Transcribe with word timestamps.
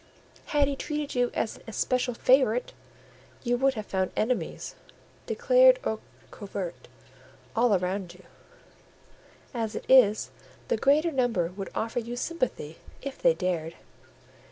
Had 0.47 0.67
he 0.67 0.75
treated 0.75 1.13
you 1.13 1.29
as 1.35 1.57
an 1.57 1.63
especial 1.67 2.15
favourite, 2.15 2.73
you 3.43 3.55
would 3.55 3.75
have 3.75 3.85
found 3.85 4.09
enemies, 4.15 4.73
declared 5.27 5.77
or 5.83 5.99
covert, 6.31 6.87
all 7.55 7.75
around 7.75 8.15
you; 8.15 8.23
as 9.53 9.75
it 9.75 9.85
is, 9.87 10.31
the 10.69 10.75
greater 10.77 11.11
number 11.11 11.51
would 11.55 11.69
offer 11.75 11.99
you 11.99 12.15
sympathy 12.15 12.79
if 13.03 13.21
they 13.21 13.35
dared. 13.35 13.75